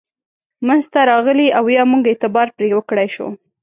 [0.67, 3.27] منځته راغلي او یا موږ اعتبار پرې وکړای شو.